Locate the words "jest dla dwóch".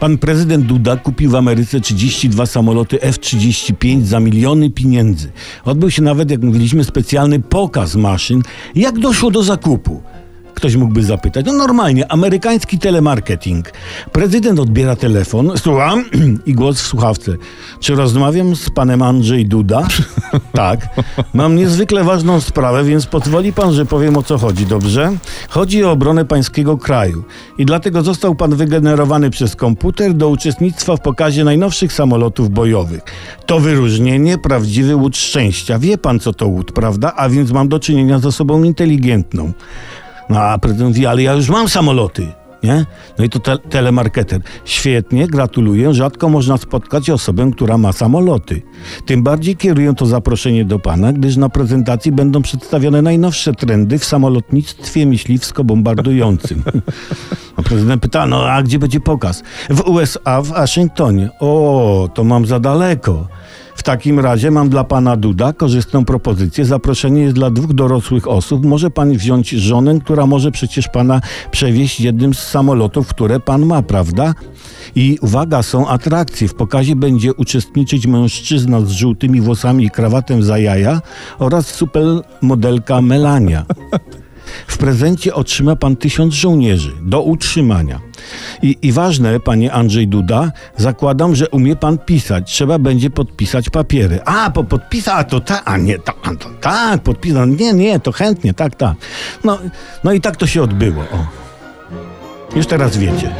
67.22-67.72